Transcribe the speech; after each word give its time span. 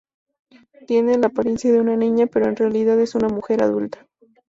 Tiene 0.87 1.19
la 1.19 1.27
apariencia 1.27 1.71
de 1.71 1.79
una 1.79 1.95
niña 1.95 2.25
pero 2.25 2.47
en 2.47 2.55
realidad 2.55 2.99
es 2.99 3.13
una 3.13 3.29
mujer 3.29 3.61
adulta. 3.61 4.07